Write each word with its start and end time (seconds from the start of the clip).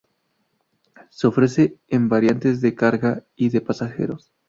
Se 1.11 1.27
ofrece 1.27 1.77
en 1.87 2.09
variantes 2.09 2.59
de 2.59 2.73
carga 2.73 3.23
y 3.35 3.49
de 3.49 3.61
pasajeros. 3.61 4.31